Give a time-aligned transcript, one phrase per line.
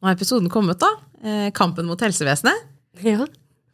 [0.00, 0.88] Nå har episoden kommet, da.
[1.28, 2.54] Eh, Kampen mot helsevesenet.
[3.02, 3.26] Ja.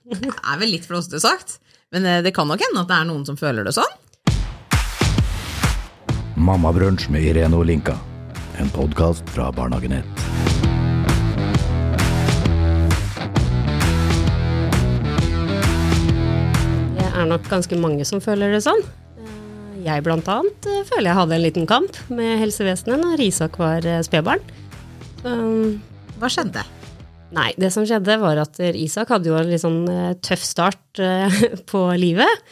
[0.05, 1.59] Det er vel litt flåsete sagt,
[1.93, 3.93] men eh, det kan nok hende at det er noen som føler det sånn.
[6.41, 7.97] Mammabrunsj med Irene Olinka.
[8.61, 10.25] En podkast fra Barnehagenett.
[16.99, 18.81] Det er nok ganske mange som føler det sånn.
[19.21, 23.85] Eh, Jeg blant annet føler jeg hadde en liten kamp med helsevesenet når Isak var
[24.07, 24.41] spedbarn.
[25.25, 25.81] Um,
[26.25, 26.63] Hva skjedde?
[27.37, 31.01] Nei, det som skjedde var at Isak hadde jo en litt sånn eh, tøff start
[31.05, 31.35] eh,
[31.69, 32.47] på livet.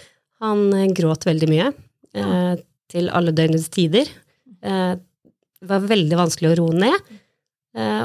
[0.45, 1.71] Han eh, gråt veldig mye,
[2.13, 2.53] Ja.
[2.93, 4.05] til alle døgnets tider.
[4.61, 7.07] Det var veldig vanskelig å roe ned.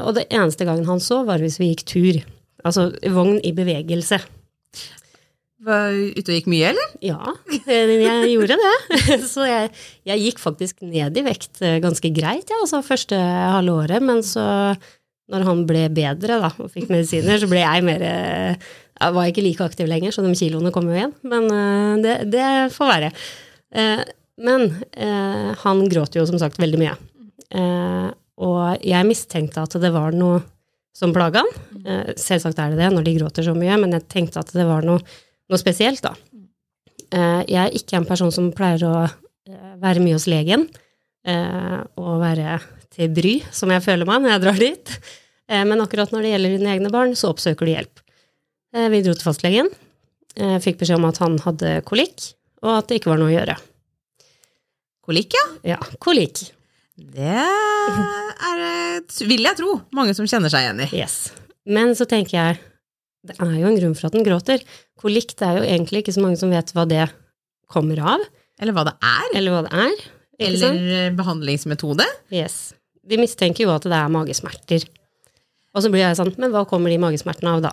[0.08, 2.22] Og det eneste gangen han så, var hvis vi gikk tur.
[2.64, 4.22] Altså vogn i bevegelse.
[5.68, 6.94] Var ute og gikk mye, eller?
[7.04, 7.34] Ja,
[7.68, 8.72] jeg gjorde det.
[9.34, 9.68] Så jeg,
[10.08, 14.00] jeg gikk faktisk ned i vekt ganske greit, ja, altså første halve året.
[14.08, 14.46] Men så,
[15.28, 18.68] når han ble bedre da, og fikk medisiner, så ble jeg mer eh,
[18.98, 21.12] Jeg var ikke like aktiv lenger, så de kiloene kom jo igjen.
[21.28, 23.10] Men eh, det, det får være.
[23.76, 24.04] Eh,
[24.38, 24.68] Men
[25.58, 26.92] han gråt jo som sagt veldig mye.
[28.38, 30.44] Og jeg mistenkte at det var noe
[30.94, 32.14] som plaga han.
[32.14, 34.86] Selvsagt er det det når de gråter så mye, men jeg tenkte at det var
[34.86, 35.02] noe
[35.50, 36.14] noe spesielt, da.
[37.50, 38.94] Jeg er ikke en person som pleier å
[39.82, 40.68] være mye hos legen
[41.98, 42.60] og være
[42.98, 44.92] til bry, som jeg føler meg når jeg drar dit.
[45.48, 48.02] Eh, Men akkurat når det gjelder dine egne barn, så oppsøker du hjelp.
[48.74, 49.70] Eh, Vi dro til fastlegen,
[50.36, 52.32] eh, fikk beskjed om at han hadde kolikk,
[52.62, 53.56] og at det ikke var noe å gjøre.
[55.08, 55.44] Kolikk, ja.
[55.74, 56.50] Ja, kolikk.
[56.98, 60.88] Det er, vil jeg tro, mange som kjenner seg igjen i.
[60.98, 61.30] Yes.
[61.64, 62.58] Men så tenker jeg,
[63.28, 64.60] det er jo en grunn for at den gråter.
[65.00, 67.06] Kolikk, det er jo egentlig ikke så mange som vet hva det
[67.70, 68.20] kommer av,
[68.60, 69.28] Eller hva det er.
[69.38, 69.96] eller hva det er.
[70.38, 72.04] Eller behandlingsmetode.
[72.34, 72.74] Yes.
[73.08, 74.84] De mistenker jo at det er magesmerter.
[75.76, 77.72] Og så blir jeg sånn, men hva kommer de magesmertene av da?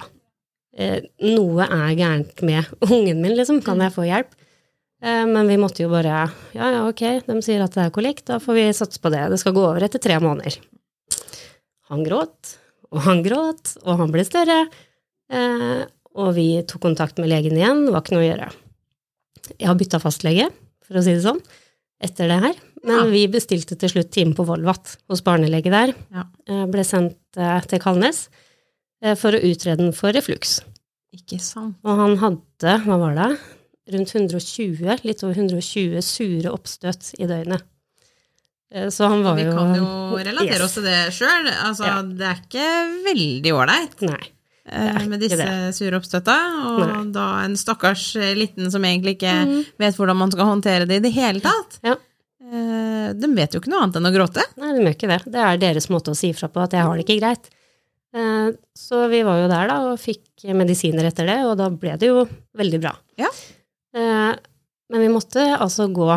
[0.76, 3.62] Eh, noe er gærent med ungen min, liksom.
[3.66, 4.34] Kan jeg få hjelp?
[5.04, 6.26] Eh, men vi måtte jo bare
[6.56, 9.26] Ja, ja, ok, de sier at det er kolikk, da får vi satse på det.
[9.32, 10.60] Det skal gå over etter tre måneder.
[11.92, 12.56] Han gråt,
[12.92, 14.66] og han gråt, og han ble større.
[15.32, 15.84] Eh,
[16.16, 18.52] og vi tok kontakt med legen igjen, det var ikke noe å gjøre.
[19.60, 20.48] Jeg har bytta fastlege,
[20.86, 21.42] for å si det sånn,
[22.04, 22.62] etter det her.
[22.86, 23.06] Men Ja.
[23.10, 25.94] vi bestilte til slutt time på Volvat hos barnelege der.
[26.14, 26.26] Ja.
[26.48, 28.28] Eh, Ble sendt eh, til Kalnes
[29.02, 30.60] eh, for å utrede den for refluks.
[31.16, 31.78] Ikke sant.
[31.84, 33.30] Og han hadde, hva var det,
[33.96, 37.64] rundt 120, litt over 120 sure oppstøt i døgnet.
[38.92, 40.64] Så han var jo Vi kan jo relatere Yes.
[40.66, 41.46] oss til det sjøl.
[41.64, 42.02] Altså, Ja.
[42.02, 42.66] Det er ikke
[43.06, 45.06] veldig ålreit Nei.
[45.08, 45.46] med disse
[45.78, 46.36] sure oppstøtta.
[46.66, 47.12] Og Nei.
[47.14, 49.66] da en stakkars liten som egentlig ikke mm.
[49.80, 51.80] vet hvordan man skal håndtere det i det hele tatt.
[51.86, 51.96] Ja.
[53.14, 54.44] De vet jo ikke noe annet enn å gråte.
[54.58, 55.20] Nei, de gjør ikke det.
[55.36, 57.50] Det er deres måte å si fra på at jeg har det ikke greit.
[58.16, 61.98] Eh, Så vi var jo der da og fikk medisiner etter det, og da ble
[62.00, 62.26] det jo
[62.58, 62.96] veldig bra.
[63.22, 63.30] Ja.
[63.96, 64.34] Eh,
[64.92, 66.08] Men vi måtte altså gå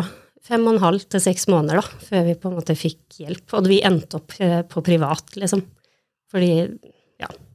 [0.45, 3.53] fem og en halv til seks måneder da, før vi på en måte fikk hjelp.
[3.57, 5.63] Og vi endte opp eh, på privat, liksom.
[6.31, 6.51] Fordi,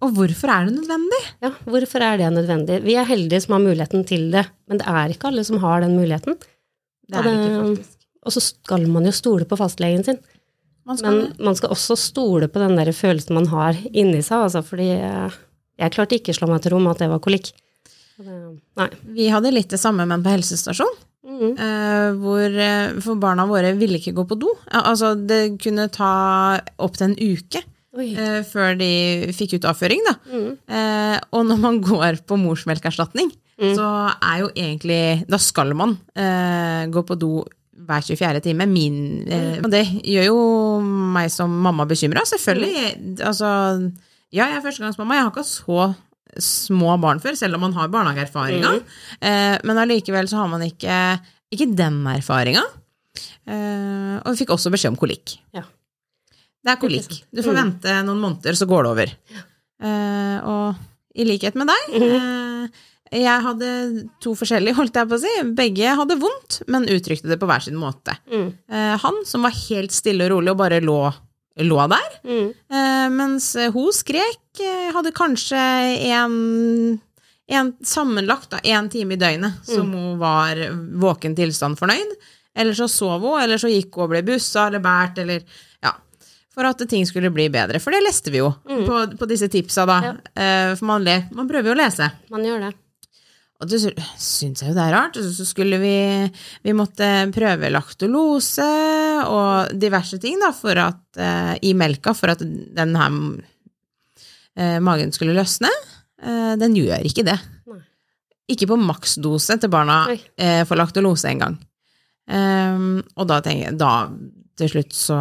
[0.02, 1.20] Og hvorfor er det nødvendig?
[1.40, 2.82] ja, hvorfor er det nødvendig?
[2.84, 5.80] Vi er heldige som har muligheten til det, men det er ikke alle som har
[5.80, 6.36] den muligheten.
[7.08, 7.93] Det er det ikke, faktisk.
[8.24, 10.18] Og så skal man jo stole på fastlegen sin.
[10.84, 14.42] Man skal, Men man skal også stole på den der følelsen man har inni seg,
[14.46, 15.36] altså, fordi eh,
[15.80, 17.52] jeg klarte ikke å slå meg til ro med at det var kolikk.
[18.78, 18.88] Nei.
[19.16, 20.92] vi hadde litt det samme, men på helsestasjon.
[21.24, 21.54] Mhm.
[21.56, 24.50] eh, hvor eh, For barna våre ville ikke gå på do.
[24.70, 27.62] Altså, det kunne ta opptil en uke
[27.96, 28.10] Oi.
[28.44, 30.02] før de fikk ut avføring.
[30.04, 30.14] Da.
[30.68, 33.76] Eh, og når man går på morsmelkerstatning, Mm.
[33.78, 33.84] så
[34.18, 37.44] er jo egentlig Da skal man eh, gå på do
[37.84, 38.42] hver 24.
[38.44, 38.66] time.
[38.70, 38.96] Min,
[39.28, 40.38] eh, og det gjør jo
[41.14, 42.24] meg som mamma bekymra.
[42.28, 43.20] Selvfølgelig.
[43.24, 43.48] Altså,
[44.34, 45.18] ja, jeg er førstegangsmamma.
[45.18, 45.94] Jeg har ikke så
[46.42, 48.72] små barn før, selv om man har barnehageerfaringa.
[49.20, 50.98] Eh, men allikevel så har man ikke,
[51.54, 52.64] ikke den erfaringa.
[53.46, 55.36] Eh, og vi fikk også beskjed om kolikk.
[55.54, 55.62] Ja.
[56.64, 57.12] Det er kolikk.
[57.28, 59.14] Du får vente noen måneder, så går det over.
[59.84, 60.80] Eh, og
[61.14, 62.53] i likhet med deg eh,
[63.12, 63.68] Jeg hadde
[64.24, 65.32] to forskjellige, holdt jeg på å si.
[65.54, 68.16] Begge hadde vondt, men uttrykte det på hver sin måte.
[68.32, 68.48] Mm.
[68.72, 70.98] Eh, han som var helt stille og rolig og bare lå,
[71.62, 72.48] lå der, Mm.
[72.70, 75.60] eh, mens hun skrek, eh, hadde kanskje
[76.10, 77.00] en,
[77.48, 80.56] en sammenlagt en time i døgnet som hun var
[80.98, 82.16] våken tilstand fornøyd.
[82.56, 85.42] Eller så sov hun, eller så gikk hun og ble bussa eller båret, eller
[85.82, 85.92] ja.
[86.54, 87.80] For at ting skulle bli bedre.
[87.82, 90.00] For det leste vi jo på, på disse tipsa, da.
[90.02, 90.12] Ja.
[90.34, 91.04] Eh, for man,
[91.34, 92.10] man prøver jo å lese.
[92.30, 92.72] Man gjør det.
[93.62, 93.78] Og det
[94.18, 95.16] syns jeg jo det er rart.
[95.20, 95.94] Og så skulle vi
[96.66, 98.66] Vi måtte prøve laktolose
[99.24, 103.18] og diverse ting da, for at, eh, i melka for at den her
[104.56, 105.70] eh, magen skulle løsne.
[106.22, 107.38] Eh, den gjør ikke det.
[107.70, 107.80] Nei.
[108.52, 111.56] Ikke på maksdose til barna eh, for laktolose engang.
[112.24, 114.08] Um, og da tenker jeg, da
[114.56, 115.16] til slutt så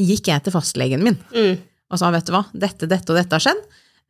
[0.00, 1.60] gikk jeg til fastlegen min Mm.
[1.92, 3.60] og sa vet du hva, dette, dette og dette har skjedd.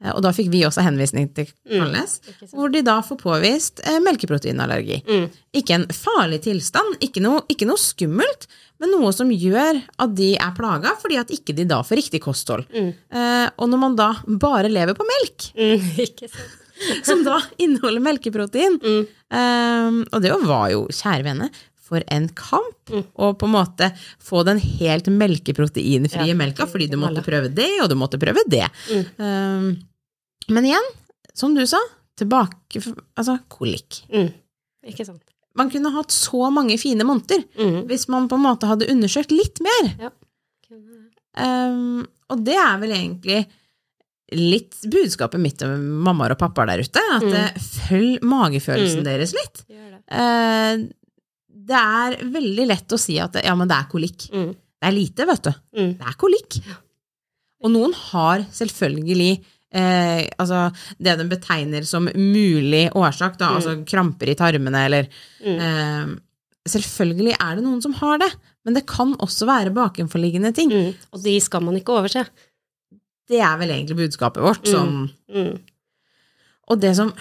[0.03, 3.81] Eh, Og da fikk vi også henvisning til Kalnes, mm, hvor de da får påvist
[3.87, 5.03] eh, melkeproteinallergi.
[5.07, 5.29] Mm.
[5.61, 8.49] Ikke en farlig tilstand, ikke noe, ikke noe skummelt,
[8.83, 12.21] men noe som gjør at de er plaga fordi at ikke de da får riktig
[12.25, 12.67] kosthold.
[12.75, 12.91] Mm.
[13.15, 15.81] Eh, og når man da bare lever på melk, Mm.
[17.07, 19.05] Som da inneholder melkeprotein Mm.
[19.31, 21.47] eh, Og det var jo, kjære vene,
[21.85, 23.03] for en kamp Mm.
[23.15, 23.87] på en måte
[24.21, 28.43] få den helt melkeproteinfrie Ja, melka, fordi du måtte prøve det, og du måtte prøve
[28.49, 28.67] det.
[28.91, 29.05] Mm.
[29.19, 29.69] Um,
[30.53, 30.89] men igjen,
[31.35, 31.79] som du sa,
[32.17, 32.83] tilbake
[33.17, 34.03] Altså kolikk.
[34.13, 34.29] Mm.
[34.87, 35.23] Ikke sant.
[35.57, 37.87] Man kunne hatt så mange fine måneder Mm.
[37.89, 39.95] hvis man på en måte hadde undersøkt litt mer.
[39.99, 40.11] Ja.
[41.37, 43.41] Um, og det er vel egentlig
[44.35, 47.35] litt budskapet mitt til mammaer og pappaer der ute, at Mm.
[47.35, 47.59] eh,
[47.89, 49.05] følg magefølelsen Mm.
[49.05, 49.65] deres litt.
[49.69, 50.03] Gjør det.
[50.11, 50.89] Eh,
[51.65, 54.27] det er veldig lett å si at ja, men det er kolikk.
[54.35, 54.51] Mm.
[54.55, 55.53] Det er lite, vet du.
[55.81, 55.93] Mm.
[56.01, 56.59] Det er kolikk.
[57.65, 59.31] Og noen har selvfølgelig
[59.75, 60.67] eh, altså
[61.03, 63.57] det de betegner som mulig årsak, da, Mm.
[63.57, 65.09] altså kramper i tarmene eller
[65.45, 65.59] Mm.
[65.59, 66.15] eh,
[66.65, 68.31] Selvfølgelig er det noen som har det,
[68.65, 70.71] men det kan også være bakenforliggende ting.
[70.73, 70.95] Mm.
[71.13, 72.23] Og de skal man ikke overse.
[73.29, 74.65] Det er vel egentlig budskapet vårt.
[74.65, 74.73] Mm.
[74.73, 75.59] Sånn.
[76.73, 77.13] Og det som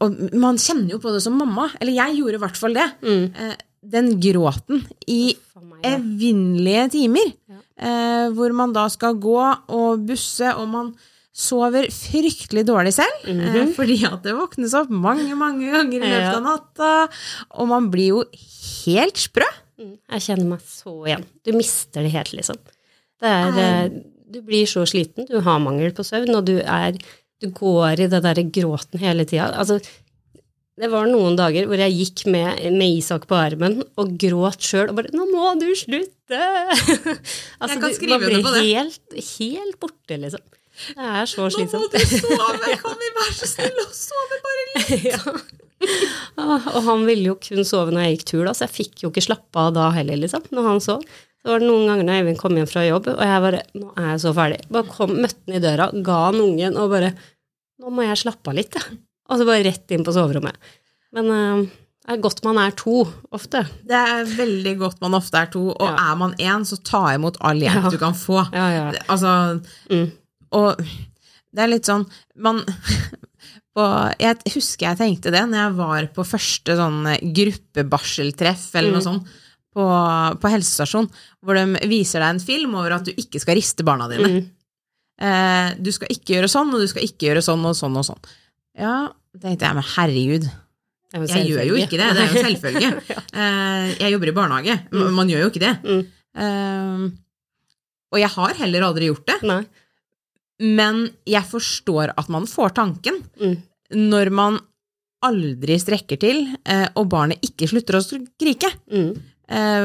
[0.00, 2.86] Og man kjenner jo på det som mamma, eller jeg gjorde i hvert fall det.
[3.02, 3.24] Mm.
[3.90, 5.34] Den gråten i
[5.84, 7.56] evinnelige timer, Ja.
[7.78, 9.38] eh, hvor man da skal gå
[9.68, 10.94] og busse, og man
[11.34, 13.74] sover fryktelig dårlig selv, eh, Mhm.
[13.74, 17.08] fordi at det våknes opp mange, mange ganger i løpet av natta,
[17.50, 18.24] og man blir jo
[18.86, 19.44] helt sprø.
[19.78, 19.98] Mm.
[20.10, 21.24] Jeg kjenner meg så igjen.
[21.44, 22.56] Du mister det helt, liksom.
[23.20, 23.88] Det er, eh,
[24.30, 26.92] du blir så sliten, du har mangel på søvn, og du er
[27.42, 29.52] Du går i det derre gråten hele tida.
[29.58, 29.78] Altså,
[30.80, 34.90] det var noen dager hvor jeg gikk med, med Isak på armen og gråt sjøl
[34.90, 36.40] og bare 'Nå må du slutte!'
[37.60, 38.62] altså, Jeg kan skrive under på det.
[38.66, 40.42] Helt, helt borte, liksom.
[40.96, 41.94] Det er så slitsomt.
[41.94, 42.78] 'Nå må du sove!
[42.82, 45.06] Kan vi være så snille å sove bare litt?
[45.12, 45.20] ja.
[46.40, 49.04] Ah, Og han ville jo kun sove når jeg gikk tur, da, så jeg fikk
[49.04, 51.06] jo ikke slappe av da heller, liksom, når han sov.
[51.44, 53.90] Så var det noen ganger når Eivind kom hjem fra jobb, og jeg bare Nå
[54.00, 54.62] er jeg så ferdig.
[54.72, 57.14] Bare kom, møtte han i døra, ga han ungen og bare
[57.82, 58.98] Nå må jeg slappe av litt, jeg.
[59.30, 60.56] Og så bare rett inn på soverommet.
[61.16, 61.62] Men uh,
[62.04, 63.62] det er godt man er to, ofte.
[63.88, 66.10] Det er veldig godt man ofte er to, og Ja.
[66.12, 67.90] er man én, så ta imot all hjelp Ja.
[67.90, 68.42] du kan få.
[68.52, 68.92] Ja.
[69.08, 70.10] Altså, Mm.
[70.52, 70.76] og
[71.54, 72.04] det er litt sånn
[72.36, 72.60] Man
[73.76, 73.84] på,
[74.20, 79.08] Jeg husker jeg tenkte det når jeg var på første sånn gruppebarseltreff eller noe Mm.
[79.08, 79.26] sånt
[79.74, 79.84] på,
[80.40, 81.08] på helsestasjon,
[81.42, 84.28] hvor de viser deg en film over at du ikke skal riste barna dine.
[84.28, 84.50] Mm.
[85.20, 88.04] Eh, du skal ikke gjøre sånn, og du skal ikke gjøre sånn og sånn og
[88.06, 88.22] sånn.
[88.78, 88.94] Ja,
[89.40, 90.46] tenkte jeg, men herregud,
[91.14, 92.88] er jeg gjør jo ikke det, det er jo selvfølge.
[93.34, 95.12] Eh, jeg jobber i barnehage, Mm.
[95.14, 95.74] man gjør jo ikke det.
[95.84, 96.02] Mm.
[96.44, 97.04] Eh,
[98.14, 99.38] og jeg har heller aldri gjort det,
[100.60, 103.56] men jeg forstår at man får tanken Mm.
[104.10, 104.58] når man
[105.24, 108.70] aldri strekker til, eh, og barnet ikke slutter å skrike.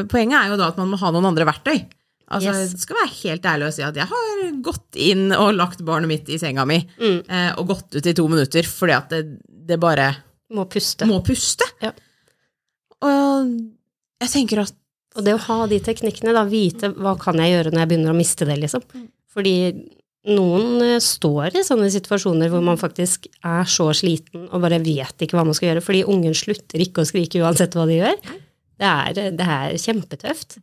[0.10, 1.86] Poenget er jo da at man må ha noen andre verktøy.
[2.30, 2.72] Altså, Yes.
[2.76, 6.08] Jeg skal være helt ærlig og si at jeg har gått inn og lagt barnet
[6.12, 7.24] mitt i senga mi, Mm.
[7.30, 10.12] eh, og gått ut i to minutter fordi at det, det bare
[10.54, 11.06] Må puste.
[11.10, 11.66] må puste.
[11.82, 11.92] Ja.
[13.06, 13.54] Og
[14.22, 14.76] jeg tenker at
[15.18, 18.14] Og det å ha de teknikkene, da, vite hva kan jeg gjøre når jeg begynner
[18.14, 18.84] å miste det, liksom.
[19.34, 19.56] Fordi
[20.30, 25.18] noen eh, står i sånne situasjoner hvor man faktisk er så sliten og bare vet
[25.26, 28.22] ikke hva man skal gjøre, fordi ungen slutter ikke å skrike uansett hva de gjør.
[28.80, 30.60] Det er, det er kjempetøft.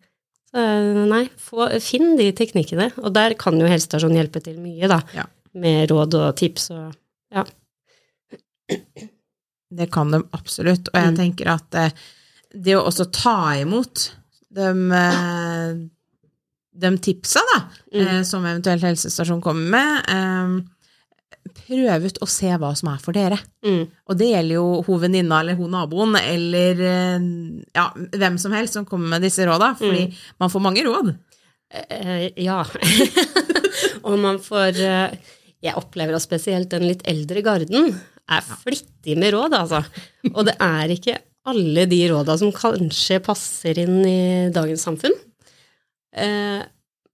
[0.57, 5.03] Så nei, få, finn de teknikkene, og der kan jo helsestasjonen hjelpe til mye, da.
[5.13, 5.27] Ja.
[5.57, 6.95] Med råd og tips og
[7.35, 7.43] ja.
[9.77, 11.17] det kan de absolutt, og jeg Mm.
[11.19, 11.93] tenker at det,
[12.55, 14.11] det å også ta imot
[14.53, 15.75] de, eh,
[16.77, 17.61] de tipsa da,
[17.93, 18.07] Mm.
[18.07, 20.65] eh, som eventuelt helsestasjon kommer med, eh,
[21.57, 23.39] prøv ut å se hva som er for dere.
[23.67, 23.85] Mm.
[24.07, 27.29] Og det gjelder jo hun venninna eller hun naboen, eller eh,
[27.77, 30.09] ja, hvem som helst som kommer med disse råda, fordi
[30.43, 31.15] man får mange råd.
[31.71, 32.61] Eh, ja.
[34.07, 37.91] og man får Jeg opplever at spesielt den litt eldre garden
[38.27, 39.83] er flittig med råd, altså.
[40.35, 44.21] Og det er ikke alle de råda som kanskje passer inn i
[44.55, 45.15] dagens samfunn.
[46.17, 46.63] Eh,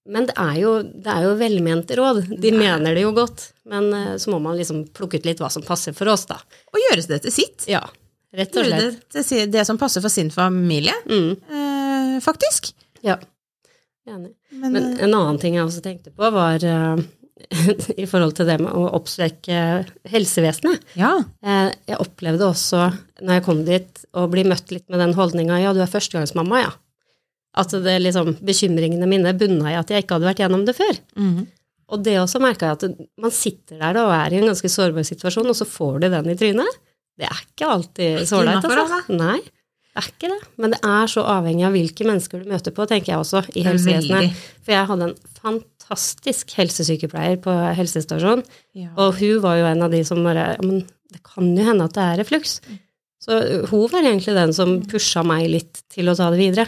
[0.08, 2.24] men det er, jo, det er jo velmente råd.
[2.42, 3.48] De mener det jo godt.
[3.70, 6.40] Men eh, så må man liksom plukke ut litt hva som passer for oss, da.
[6.72, 7.66] Og gjøre det til sitt.
[7.70, 7.84] Ja,
[8.34, 9.06] rett og Gjøre slett.
[9.14, 12.72] det til det som passer for sin familie, Mm, eh, faktisk.
[13.06, 13.18] ja.
[14.08, 14.32] Enig.
[14.50, 16.96] Men, Men eh, en annen ting jeg også tenkte på, var eh,
[18.02, 19.60] i forhold til det med å oppsøke
[20.10, 20.82] helsevesenet.
[20.98, 21.12] Ja.
[21.46, 22.88] Eh, Jeg opplevde også,
[23.22, 26.64] når jeg kom dit, å bli møtt litt med den holdninga ja, du er førstegangsmamma,
[26.66, 26.72] ja.
[27.54, 30.96] At det liksom, bekymringene mine bunna i at jeg ikke hadde vært gjennom det før.
[31.20, 31.42] Mhm.
[31.92, 34.68] Og det også merka jeg at man sitter der da, og er i en ganske
[34.72, 36.78] sårbar situasjon, og så får du den i trynet.
[37.20, 39.00] Det er ikke alltid så ålreit, altså.
[39.12, 40.38] Nei, det er ikke det.
[40.56, 43.66] Men det er så avhengig av hvilke mennesker du møter på, tenker jeg også, i
[43.66, 44.40] helsevesenet.
[44.64, 48.88] For jeg hadde en fantastisk helsesykepleier på helsestasjonen, Ja.
[48.96, 51.84] og hun var jo en av de som bare ja, Men det kan jo hende
[51.84, 52.60] at det er refluks.
[53.22, 53.38] Så
[53.70, 56.66] hun var egentlig den som pusha meg litt til å ta det videre.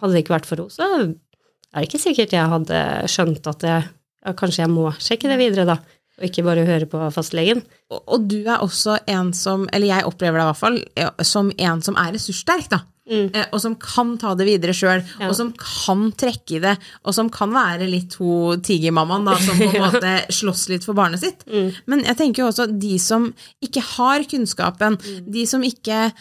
[0.00, 2.80] Hadde det ikke vært for henne, så er det ikke sikkert jeg hadde
[3.12, 3.86] skjønt at jeg,
[4.26, 5.78] ja, kanskje jeg må sjekke det videre, da.
[6.18, 7.60] Og ikke bare høre på fastlegen.
[7.94, 10.78] Og, og du er også en som, eller jeg opplever deg i hvert fall,
[11.22, 12.82] som en som er ressurssterk, da.
[13.08, 13.30] Mm.
[13.34, 15.28] Eh, Og som kan ta det videre sjøl, Ja.
[15.30, 16.74] og som kan trekke i det,
[17.04, 20.94] og som kan være litt hun tigermammaen da, som på en måte slåss litt for
[20.94, 21.44] barnet sitt.
[21.48, 21.70] Mm.
[21.86, 23.30] Men jeg tenker jo også de som
[23.64, 25.32] ikke har kunnskapen, Mm.
[25.32, 26.12] de som ikke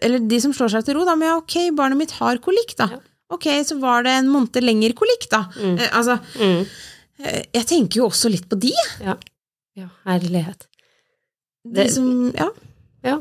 [0.00, 2.76] Eller de som slår seg til ro, da, med ja, ok, barnet mitt har kolikk,
[2.78, 2.86] da.
[2.92, 2.98] Ja.
[3.34, 5.40] Ok, så var det en måned lenger kolikk, da.
[5.58, 6.66] Eh, altså, Mm.
[7.18, 8.70] eh, jeg tenker jo også litt på de.
[9.02, 9.16] Ja.
[9.74, 10.68] ja, herlighet.
[11.66, 12.46] De som, ja.
[13.02, 13.16] Ja.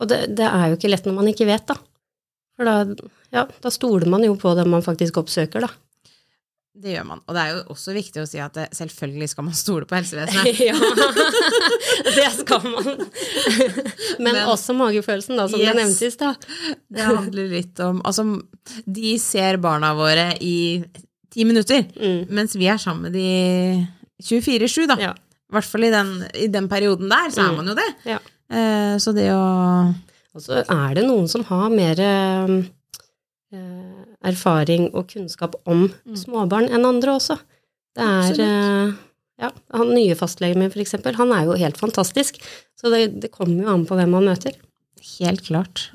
[0.00, 1.76] Og det, det er jo ikke lett når man ikke vet, da.
[2.56, 2.76] For da,
[3.32, 5.68] ja, da stoler man jo på det man faktisk oppsøker, da.
[6.76, 7.20] Det gjør man.
[7.24, 10.58] Og det er jo også viktig å si at selvfølgelig skal man stole på helsevesenet.
[10.68, 10.74] ja,
[12.18, 12.84] det skal man.
[14.18, 15.66] Men, Men- også magefølelsen, da, som Yes.
[15.70, 16.46] jeg nevnte i stad.
[16.92, 18.26] Det handler litt om Altså,
[18.84, 20.84] de ser barna våre i
[21.32, 22.26] ti minutter, Mm.
[22.30, 23.86] mens vi er sammen med de
[24.22, 24.96] 24-7, da.
[25.00, 25.12] Ja.
[25.16, 27.56] I hvert fall i den, i den perioden der, så er Mm.
[27.56, 27.88] man jo det.
[28.04, 28.18] Ja.
[28.50, 29.94] Eh, så det å
[30.36, 32.54] Og så er det noen som har mer eh,
[34.26, 35.86] erfaring og kunnskap om
[36.18, 37.38] småbarn enn andre også.
[37.96, 38.94] Det er eh,
[39.40, 42.38] ja, han nye fastlegen min, for eksempel, han er jo helt fantastisk.
[42.76, 44.56] Så det, det kommer jo an på hvem man møter.
[45.16, 45.86] Helt klart.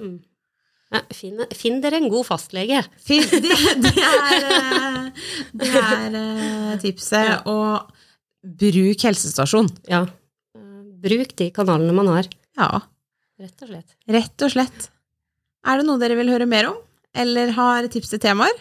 [0.92, 2.82] Ja, finn, finn dere en god fastlege.
[3.02, 3.54] Finn, Det,
[3.86, 5.28] det er, eh,
[5.62, 7.46] det er eh, tipset.
[7.50, 7.88] Og
[8.62, 9.70] bruk helsestasjon.
[9.90, 10.04] Ja.
[10.58, 12.30] Eh, Bruk de kanalene man har,
[12.60, 12.82] Ja,
[13.42, 13.96] rett og slett.
[14.08, 14.90] rett og slett.
[15.66, 16.78] Er det noe dere vil høre mer om,
[17.14, 18.54] eller har tips til temaer,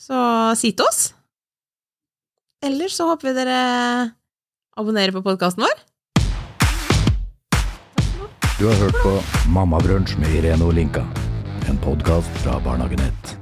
[0.00, 0.16] så
[0.58, 1.12] si til oss.
[2.62, 3.58] Eller så håper vi dere
[4.78, 5.84] abonnerer på podkasten vår.
[8.58, 9.16] Du har hørt på
[9.50, 11.02] Mammabrunsj med Irene Olinka.
[11.68, 13.41] En podkast fra Barnehagenett.